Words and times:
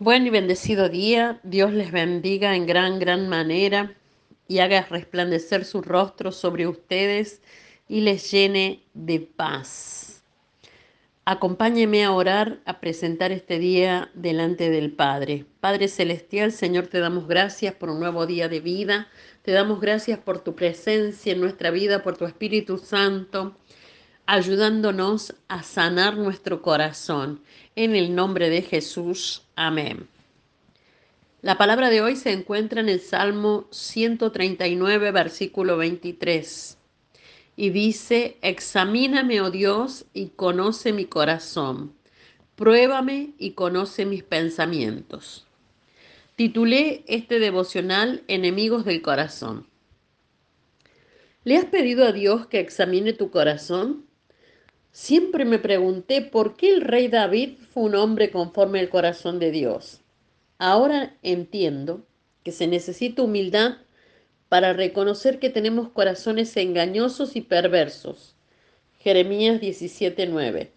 Buen 0.00 0.28
y 0.28 0.30
bendecido 0.30 0.88
día, 0.88 1.40
Dios 1.42 1.72
les 1.72 1.90
bendiga 1.90 2.54
en 2.54 2.66
gran, 2.66 3.00
gran 3.00 3.28
manera 3.28 3.96
y 4.46 4.60
haga 4.60 4.86
resplandecer 4.88 5.64
su 5.64 5.82
rostro 5.82 6.30
sobre 6.30 6.68
ustedes 6.68 7.42
y 7.88 8.02
les 8.02 8.30
llene 8.30 8.84
de 8.94 9.18
paz. 9.18 10.22
Acompáñeme 11.24 12.04
a 12.04 12.12
orar, 12.12 12.60
a 12.64 12.78
presentar 12.78 13.32
este 13.32 13.58
día 13.58 14.12
delante 14.14 14.70
del 14.70 14.92
Padre. 14.92 15.46
Padre 15.58 15.88
Celestial, 15.88 16.52
Señor, 16.52 16.86
te 16.86 17.00
damos 17.00 17.26
gracias 17.26 17.74
por 17.74 17.90
un 17.90 17.98
nuevo 17.98 18.24
día 18.24 18.48
de 18.48 18.60
vida. 18.60 19.08
Te 19.42 19.50
damos 19.50 19.80
gracias 19.80 20.20
por 20.20 20.38
tu 20.38 20.54
presencia 20.54 21.32
en 21.32 21.40
nuestra 21.40 21.72
vida, 21.72 22.04
por 22.04 22.16
tu 22.16 22.24
Espíritu 22.24 22.78
Santo 22.78 23.56
ayudándonos 24.28 25.34
a 25.48 25.62
sanar 25.62 26.18
nuestro 26.18 26.60
corazón. 26.60 27.40
En 27.74 27.96
el 27.96 28.14
nombre 28.14 28.50
de 28.50 28.60
Jesús. 28.60 29.42
Amén. 29.56 30.06
La 31.40 31.56
palabra 31.56 31.88
de 31.88 32.02
hoy 32.02 32.14
se 32.14 32.32
encuentra 32.32 32.82
en 32.82 32.90
el 32.90 33.00
Salmo 33.00 33.66
139, 33.70 35.12
versículo 35.12 35.78
23. 35.78 36.76
Y 37.56 37.70
dice, 37.70 38.36
examíname, 38.42 39.40
oh 39.40 39.50
Dios, 39.50 40.04
y 40.12 40.26
conoce 40.28 40.92
mi 40.92 41.06
corazón. 41.06 41.94
Pruébame 42.54 43.32
y 43.38 43.52
conoce 43.52 44.04
mis 44.04 44.24
pensamientos. 44.24 45.46
Titulé 46.36 47.02
este 47.06 47.38
devocional 47.38 48.24
Enemigos 48.28 48.84
del 48.84 49.00
Corazón. 49.00 49.66
¿Le 51.44 51.56
has 51.56 51.64
pedido 51.64 52.04
a 52.04 52.12
Dios 52.12 52.46
que 52.46 52.60
examine 52.60 53.14
tu 53.14 53.30
corazón? 53.30 54.07
Siempre 55.00 55.44
me 55.44 55.60
pregunté 55.60 56.22
por 56.22 56.56
qué 56.56 56.74
el 56.74 56.80
rey 56.80 57.06
David 57.06 57.50
fue 57.70 57.84
un 57.84 57.94
hombre 57.94 58.32
conforme 58.32 58.80
al 58.80 58.88
corazón 58.88 59.38
de 59.38 59.52
Dios. 59.52 60.00
Ahora 60.58 61.16
entiendo 61.22 62.04
que 62.42 62.50
se 62.50 62.66
necesita 62.66 63.22
humildad 63.22 63.76
para 64.48 64.72
reconocer 64.72 65.38
que 65.38 65.50
tenemos 65.50 65.88
corazones 65.90 66.54
engañosos 66.56 67.36
y 67.36 67.42
perversos. 67.42 68.34
Jeremías 68.98 69.60
17:9. 69.60 70.72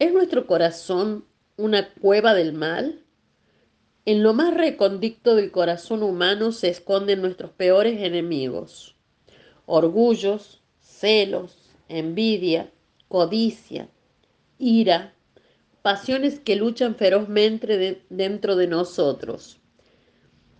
¿Es 0.00 0.12
nuestro 0.12 0.48
corazón 0.48 1.24
una 1.56 1.94
cueva 1.94 2.34
del 2.34 2.54
mal? 2.54 3.04
En 4.04 4.24
lo 4.24 4.34
más 4.34 4.52
recondicto 4.52 5.36
del 5.36 5.52
corazón 5.52 6.02
humano 6.02 6.50
se 6.50 6.70
esconden 6.70 7.22
nuestros 7.22 7.52
peores 7.52 8.02
enemigos. 8.02 8.96
Orgullos, 9.64 10.60
celos, 10.80 11.63
envidia, 11.88 12.72
codicia, 13.08 13.88
ira, 14.58 15.14
pasiones 15.82 16.40
que 16.40 16.56
luchan 16.56 16.96
ferozmente 16.96 18.02
dentro 18.08 18.56
de 18.56 18.66
nosotros, 18.66 19.60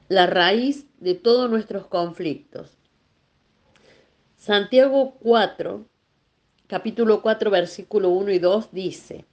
la 0.09 0.27
raíz 0.27 0.87
de 0.99 1.15
todos 1.15 1.51
nuestros 1.51 1.87
conflictos. 1.87 2.77
Santiago 4.37 5.17
4, 5.21 5.87
capítulo 6.67 7.23
4, 7.23 7.51
versículo 7.51 8.11
1 8.11 8.33
y 8.33 8.39
2 8.39 8.73
dice, 8.73 9.25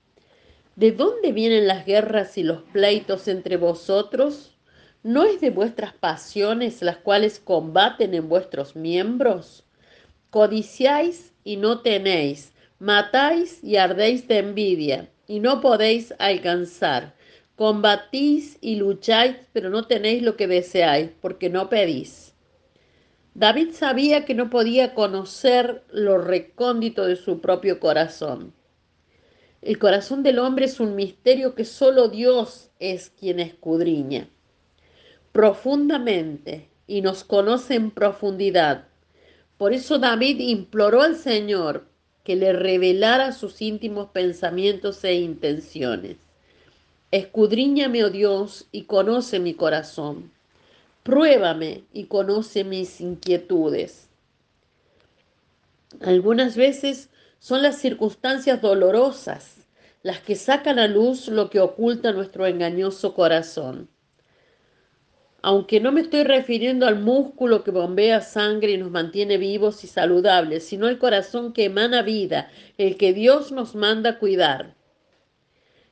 ¿De 0.77 0.91
dónde 0.93 1.33
vienen 1.33 1.67
las 1.67 1.85
guerras 1.85 2.37
y 2.37 2.43
los 2.43 2.61
pleitos 2.63 3.27
entre 3.27 3.57
vosotros? 3.57 4.57
¿No 5.03 5.25
es 5.25 5.41
de 5.41 5.49
vuestras 5.49 5.93
pasiones 5.93 6.81
las 6.81 6.97
cuales 6.97 7.39
combaten 7.39 8.13
en 8.13 8.29
vuestros 8.29 8.75
miembros? 8.77 9.65
Codiciáis 10.31 11.33
y 11.43 11.57
no 11.57 11.81
tenéis, 11.81 12.53
matáis 12.79 13.63
y 13.63 13.75
ardéis 13.75 14.27
de 14.27 14.39
envidia 14.39 15.09
y 15.27 15.39
no 15.39 15.61
podéis 15.61 16.15
alcanzar. 16.17 17.13
Combatís 17.55 18.57
y 18.61 18.77
lucháis, 18.77 19.35
pero 19.53 19.69
no 19.69 19.85
tenéis 19.85 20.23
lo 20.23 20.35
que 20.35 20.47
deseáis, 20.47 21.11
porque 21.21 21.49
no 21.49 21.69
pedís. 21.69 22.33
David 23.35 23.73
sabía 23.73 24.25
que 24.25 24.33
no 24.33 24.49
podía 24.49 24.95
conocer 24.95 25.83
lo 25.91 26.17
recóndito 26.17 27.05
de 27.05 27.17
su 27.17 27.39
propio 27.39 27.79
corazón. 27.79 28.53
El 29.61 29.77
corazón 29.77 30.23
del 30.23 30.39
hombre 30.39 30.65
es 30.65 30.79
un 30.79 30.95
misterio 30.95 31.53
que 31.53 31.65
solo 31.65 32.07
Dios 32.07 32.71
es 32.79 33.11
quien 33.11 33.39
escudriña 33.39 34.27
profundamente 35.31 36.67
y 36.87 37.01
nos 37.01 37.23
conoce 37.23 37.75
en 37.75 37.91
profundidad 37.91 38.87
por 39.61 39.73
eso 39.73 39.99
David 39.99 40.39
imploró 40.39 41.03
al 41.03 41.15
Señor 41.15 41.85
que 42.23 42.35
le 42.35 42.51
revelara 42.51 43.31
sus 43.31 43.61
íntimos 43.61 44.09
pensamientos 44.09 45.03
e 45.03 45.13
intenciones. 45.13 46.17
Escudriñame, 47.11 48.03
oh 48.03 48.09
Dios, 48.09 48.65
y 48.71 48.85
conoce 48.85 49.39
mi 49.39 49.53
corazón. 49.53 50.31
Pruébame 51.03 51.83
y 51.93 52.05
conoce 52.05 52.63
mis 52.63 53.01
inquietudes. 53.01 54.07
Algunas 56.01 56.57
veces 56.57 57.09
son 57.37 57.61
las 57.61 57.77
circunstancias 57.77 58.63
dolorosas 58.63 59.57
las 60.01 60.21
que 60.21 60.35
sacan 60.35 60.79
a 60.79 60.87
luz 60.87 61.27
lo 61.27 61.51
que 61.51 61.59
oculta 61.59 62.13
nuestro 62.13 62.47
engañoso 62.47 63.13
corazón 63.13 63.89
aunque 65.41 65.79
no 65.79 65.91
me 65.91 66.01
estoy 66.01 66.23
refiriendo 66.23 66.85
al 66.85 66.99
músculo 66.99 67.63
que 67.63 67.71
bombea 67.71 68.21
sangre 68.21 68.73
y 68.73 68.77
nos 68.77 68.91
mantiene 68.91 69.37
vivos 69.37 69.83
y 69.83 69.87
saludables, 69.87 70.65
sino 70.65 70.87
al 70.87 70.99
corazón 70.99 71.53
que 71.53 71.65
emana 71.65 72.03
vida, 72.03 72.51
el 72.77 72.97
que 72.97 73.13
Dios 73.13 73.51
nos 73.51 73.75
manda 73.75 74.19
cuidar. 74.19 74.75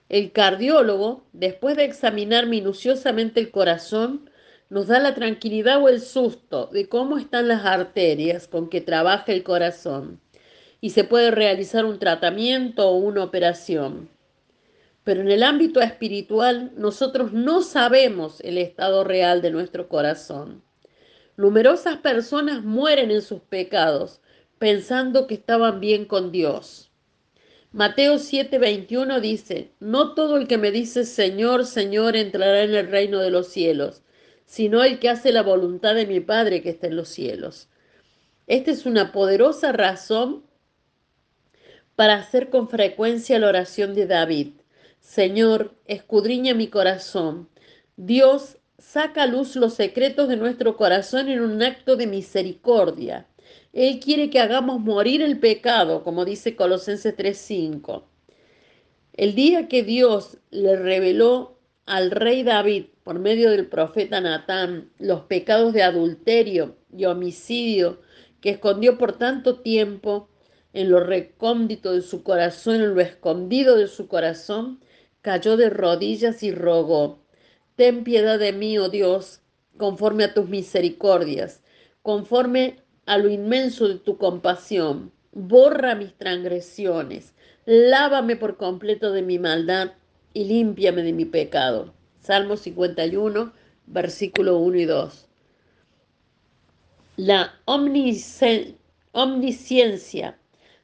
El 0.08 0.32
cardiólogo, 0.32 1.24
después 1.34 1.78
de 1.78 1.86
examinar 1.86 2.46
minuciosamente 2.48 3.40
el 3.40 3.52
corazón, 3.52 4.30
nos 4.70 4.88
da 4.88 5.00
la 5.00 5.16
tranquilidad 5.16 5.81
o 5.81 5.90
el 5.90 6.00
susto 6.00 6.68
de 6.68 6.88
cómo 6.88 7.18
están 7.18 7.48
las 7.48 7.66
arterias 7.66 8.48
con 8.48 8.70
que 8.70 8.81
trabaja 8.81 9.31
el 9.31 9.44
corazón 9.44 10.22
y 10.81 10.92
se 10.92 11.04
puede 11.04 11.31
realizar 11.31 11.86
un 11.86 12.00
tratamiento 12.00 12.88
o 12.88 12.96
una 12.98 13.24
operación. 13.24 14.10
Pero 15.09 15.22
en 15.22 15.31
el 15.31 15.42
ámbito 15.42 15.81
espiritual 15.81 16.72
nosotros 16.78 17.34
no 17.34 17.64
sabemos 17.64 18.40
el 18.42 18.59
estado 18.59 19.03
real 19.03 19.42
de 19.42 19.50
nuestro 19.50 19.90
corazón. 19.90 20.62
Numerosas 21.36 21.97
personas 21.97 22.64
mueren 22.64 23.09
en 23.09 23.24
sus 23.24 23.40
pecados 23.40 24.22
pensando 24.59 25.25
que 25.25 25.34
estaban 25.34 25.80
bien 25.80 26.06
con 26.06 26.31
Dios. 26.31 26.92
Mateo 27.72 28.19
7:21 28.19 29.19
dice, 29.19 29.72
no 29.80 30.14
todo 30.14 30.38
el 30.38 30.48
que 30.48 30.59
me 30.59 30.69
dice 30.69 31.06
Señor, 31.06 31.66
Señor 31.66 32.16
entrará 32.16 32.62
en 32.62 32.75
el 32.75 32.92
reino 32.92 33.18
de 33.18 33.31
los 33.31 33.48
cielos, 33.48 34.03
sino 34.46 34.84
el 34.84 35.00
que 35.00 35.09
hace 35.09 35.31
la 35.31 35.42
voluntad 35.42 35.96
de 35.96 36.06
mi 36.06 36.19
Padre 36.19 36.62
que 36.62 36.69
está 36.69 36.86
en 36.86 36.96
los 36.96 37.09
cielos. 37.09 37.68
Esta 38.46 38.69
es 38.69 38.86
una 38.86 39.12
poderosa 39.12 39.72
razón 39.72 40.44
para 41.96 42.14
hacer 42.14 42.52
con 42.52 42.69
frecuencia 42.69 43.40
la 43.40 43.48
oración 43.48 43.96
de 43.96 44.06
David. 44.06 44.59
Señor, 45.00 45.76
escudriña 45.86 46.54
mi 46.54 46.68
corazón. 46.68 47.50
Dios, 47.98 48.58
saca 48.78 49.24
a 49.24 49.28
luz 49.28 49.56
los 49.56 49.74
secretos 49.74 50.30
de 50.30 50.38
nuestro 50.38 50.78
corazón 50.78 51.30
en 51.30 51.42
un 51.42 51.62
acto 51.62 51.96
de 51.96 52.08
misericordia. 52.08 53.28
Él 53.74 54.00
quiere 54.00 54.30
que 54.30 54.40
hagamos 54.40 54.80
morir 54.80 55.22
el 55.22 55.40
pecado, 55.40 56.04
como 56.04 56.26
dice 56.26 56.56
Colosenses 56.56 57.16
3:5. 57.16 58.04
El 59.14 59.36
día 59.36 59.68
que 59.68 59.84
Dios 59.84 60.38
le 60.50 60.76
reveló 60.76 61.58
al 61.86 62.12
rey 62.12 62.44
David 62.44 62.86
por 63.04 63.20
medio 63.20 63.52
del 63.52 63.68
profeta 63.68 64.22
Natán 64.22 64.92
los 65.00 65.22
pecados 65.22 65.74
de 65.74 65.84
adulterio 65.84 66.78
y 66.96 67.06
homicidio 67.06 68.00
que 68.42 68.52
escondió 68.52 68.98
por 68.98 69.18
tanto 69.18 69.60
tiempo 69.60 70.30
en 70.74 70.90
lo 70.90 71.00
recóndito 71.00 71.94
de 71.94 72.02
su 72.02 72.24
corazón, 72.24 72.76
en 72.76 72.94
lo 72.94 73.02
escondido 73.02 73.76
de 73.76 73.88
su 73.88 74.08
corazón, 74.08 74.80
cayó 75.22 75.57
de 75.57 75.69
rodillas 75.69 76.44
y 76.44 76.51
rogó, 76.51 77.19
Ten 77.75 78.04
piedad 78.04 78.39
de 78.39 78.51
mí, 78.51 78.77
oh 78.77 78.89
Dios, 78.89 79.42
conforme 79.77 80.25
a 80.25 80.33
tus 80.33 80.50
misericordias, 80.50 81.62
conforme 82.01 82.77
a 83.06 83.18
lo 83.18 83.30
inmenso 83.30 83.88
de 83.88 83.95
tu 83.95 84.18
compasión. 84.18 85.12
Borra 85.31 85.95
mis 85.95 86.13
transgresiones, 86.16 87.33
lávame 87.66 88.36
por 88.36 88.57
completo 88.57 89.12
de 89.12 89.21
mi 89.21 89.39
maldad 89.39 89.94
y 90.33 90.45
límpiame 90.45 91.04
de 91.04 91.13
mi 91.13 91.25
pecado. 91.25 91.94
Salmo 92.19 92.57
51, 92.57 93.54
versículo 93.86 94.57
1 94.57 94.77
y 94.77 94.86
2. 94.86 95.27
La 97.18 97.54
omnisciencia 97.65 100.38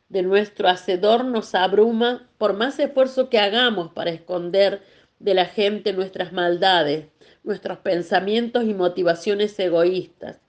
de 0.09 0.21
nuestro 0.21 0.67
Hacedor 0.67 1.25
nos 1.25 1.55
abruma 1.55 2.29
por 2.37 2.53
más 2.53 2.79
esfuerzo 2.79 3.29
que 3.29 3.39
hagamos 3.39 3.91
para 3.91 4.11
esconder 4.11 4.81
de 5.19 5.33
la 5.33 5.45
gente 5.45 5.93
nuestras 5.93 6.33
maldades, 6.33 7.07
nuestros 7.43 7.79
pensamientos 7.79 8.65
y 8.65 8.73
motivaciones 8.73 9.57
egoístas. 9.59 10.41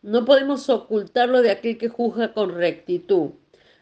No 0.00 0.24
podemos 0.24 0.68
ocultarlo 0.68 1.42
de 1.42 1.50
aquel 1.50 1.78
que 1.78 1.88
juzga 1.88 2.32
con 2.32 2.54
rectitud. 2.54 3.32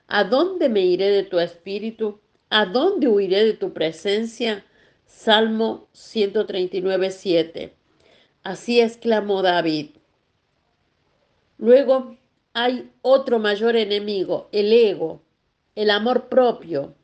¿A 0.07 0.25
dónde 0.25 0.69
me 0.69 0.81
iré 0.81 1.11
de 1.11 1.23
tu 1.23 1.39
espíritu? 1.39 2.21
¿A 2.51 2.67
dónde 2.67 3.09
huiré 3.09 3.45
de 3.45 3.55
tu 3.55 3.73
presencia? 3.73 4.65
Salmo 5.07 5.89
139, 5.93 7.11
7. 7.11 7.75
Así 8.43 8.81
exclamó 8.81 9.43
David. 9.43 9.91
Luego 11.59 12.17
hay 12.53 12.91
otro 13.03 13.39
mayor 13.39 13.77
enemigo, 13.77 14.49
el 14.53 14.73
ego, 14.73 15.23
el 15.75 15.91
amor 15.91 16.29
propio. 16.29 16.95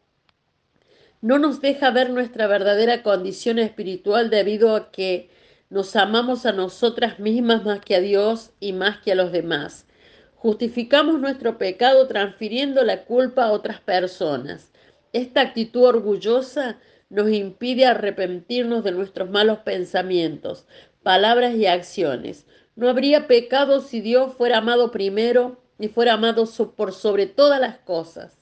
No 1.20 1.38
nos 1.38 1.60
deja 1.60 1.90
ver 1.90 2.10
nuestra 2.10 2.46
verdadera 2.46 3.02
condición 3.02 3.58
espiritual 3.58 4.30
debido 4.30 4.74
a 4.74 4.90
que 4.90 5.30
nos 5.70 5.96
amamos 5.96 6.46
a 6.46 6.52
nosotras 6.52 7.18
mismas 7.18 7.64
más 7.64 7.80
que 7.80 7.96
a 7.96 8.00
Dios 8.00 8.52
y 8.60 8.72
más 8.72 8.98
que 8.98 9.12
a 9.12 9.14
los 9.14 9.32
demás. 9.32 9.86
Justificamos 10.34 11.20
nuestro 11.20 11.58
pecado 11.58 12.06
transfiriendo 12.06 12.84
la 12.84 13.04
culpa 13.04 13.44
a 13.44 13.52
otras 13.52 13.80
personas. 13.80 14.72
Esta 15.12 15.40
actitud 15.40 15.84
orgullosa 15.84 16.78
nos 17.08 17.30
impide 17.30 17.86
arrepentirnos 17.86 18.84
de 18.84 18.92
nuestros 18.92 19.30
malos 19.30 19.60
pensamientos, 19.60 20.66
palabras 21.02 21.54
y 21.54 21.66
acciones. 21.66 22.46
No 22.76 22.90
habría 22.90 23.26
pecado 23.26 23.80
si 23.80 24.02
Dios 24.02 24.34
fuera 24.34 24.58
amado 24.58 24.90
primero 24.90 25.58
y 25.78 25.88
fuera 25.88 26.12
amado 26.12 26.46
por 26.76 26.92
sobre 26.92 27.26
todas 27.26 27.58
las 27.58 27.78
cosas. 27.78 28.36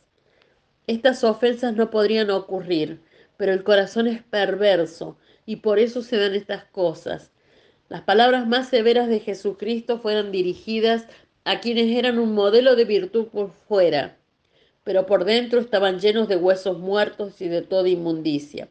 Estas 0.89 1.23
ofensas 1.23 1.77
no 1.77 1.91
podrían 1.91 2.31
ocurrir, 2.31 3.01
pero 3.37 3.53
el 3.53 3.63
corazón 3.63 4.09
es 4.09 4.23
perverso 4.25 5.17
y 5.47 5.57
por 5.57 5.79
eso 5.79 6.03
se 6.03 6.17
dan 6.17 6.35
estas 6.35 6.65
cosas. 6.65 7.31
Las 7.89 8.03
palabras 8.03 8.49
más 8.49 8.69
severas 8.69 9.09
de 9.09 9.21
Jesucristo 9.21 10.01
fueron 10.01 10.33
dirigidas 10.33 11.07
a 11.45 11.61
quienes 11.61 11.97
eran 11.97 12.19
un 12.19 12.35
modelo 12.35 12.75
de 12.75 12.87
virtud 12.87 13.29
por 13.29 13.53
fuera, 13.69 14.17
pero 14.83 15.07
por 15.07 15.25
dentro 15.25 15.61
estaban 15.61 16.01
llenos 16.01 16.27
de 16.27 16.37
huesos 16.37 16.79
muertos 16.79 17.41
y 17.41 17.49
de 17.49 17.63
toda 17.63 17.89
inmundicia. 17.89 18.69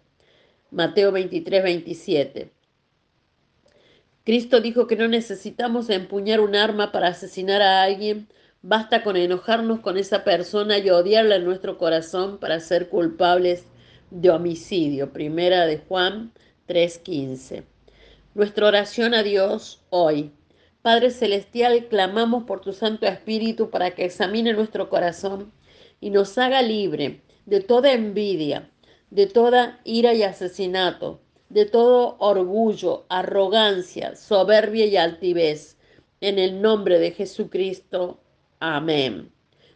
Mateo 0.71 1.13
23, 1.13 1.63
27. 1.63 2.51
Cristo 4.25 4.61
dijo 4.61 4.87
que 4.87 4.95
no 4.95 5.09
necesitamos 5.09 5.89
empuñar 5.89 6.39
un 6.39 6.55
arma 6.55 6.93
para 6.93 7.09
asesinar 7.09 7.61
a 7.61 7.83
alguien, 7.83 8.29
basta 8.61 9.03
con 9.03 9.17
enojarnos 9.17 9.81
con 9.81 9.97
esa 9.97 10.23
persona 10.23 10.77
y 10.77 10.89
odiarla 10.89 11.35
en 11.35 11.43
nuestro 11.43 11.77
corazón 11.77 12.37
para 12.37 12.61
ser 12.61 12.87
culpables 12.87 13.65
de 14.11 14.29
homicidio. 14.29 15.11
Primera 15.11 15.65
de 15.65 15.79
Juan 15.79 16.31
3:15. 16.67 17.65
Nuestra 18.33 18.67
oración 18.67 19.13
a 19.13 19.23
Dios 19.23 19.81
hoy. 19.89 20.31
Padre 20.81 21.11
Celestial, 21.11 21.87
clamamos 21.89 22.45
por 22.45 22.61
tu 22.61 22.71
Santo 22.71 23.05
Espíritu 23.05 23.69
para 23.69 23.91
que 23.91 24.05
examine 24.05 24.53
nuestro 24.53 24.89
corazón 24.89 25.51
y 25.99 26.11
nos 26.11 26.37
haga 26.37 26.61
libre 26.61 27.21
de 27.45 27.59
toda 27.59 27.91
envidia, 27.91 28.69
de 29.09 29.27
toda 29.27 29.81
ira 29.83 30.13
y 30.13 30.23
asesinato, 30.23 31.19
de 31.53 31.65
todo 31.65 32.15
orgullo, 32.19 33.05
arrogancia, 33.09 34.15
soberbia 34.15 34.87
y 34.87 34.97
altivez. 34.97 35.77
En 36.19 36.39
el 36.39 36.61
nombre 36.61 36.97
de 36.97 37.11
Jesucristo. 37.11 38.19
Amén. 38.59 39.31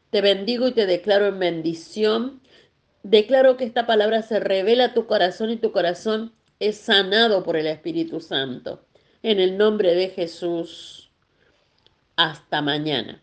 Te 0.09 0.21
bendigo 0.21 0.67
y 0.67 0.71
te 0.71 0.87
declaro 0.87 1.27
en 1.27 1.37
bendición. 1.37 2.41
Declaro 3.03 3.57
que 3.57 3.65
esta 3.65 3.85
palabra 3.85 4.23
se 4.23 4.39
revela 4.39 4.85
a 4.85 4.93
tu 4.93 5.05
corazón 5.05 5.51
y 5.51 5.57
tu 5.57 5.71
corazón 5.71 6.33
es 6.59 6.77
sanado 6.77 7.43
por 7.43 7.57
el 7.57 7.67
Espíritu 7.67 8.21
Santo. 8.21 8.83
En 9.21 9.39
el 9.39 9.57
nombre 9.57 9.93
de 9.93 10.09
Jesús. 10.09 11.11
Hasta 12.15 12.63
mañana. 12.63 13.21